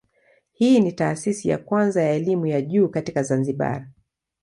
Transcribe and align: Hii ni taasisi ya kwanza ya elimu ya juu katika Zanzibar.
Hii 0.51 0.79
ni 0.79 0.91
taasisi 0.91 1.49
ya 1.49 1.57
kwanza 1.57 2.03
ya 2.03 2.13
elimu 2.13 2.45
ya 2.47 2.61
juu 2.61 2.89
katika 2.89 3.23
Zanzibar. 3.23 3.87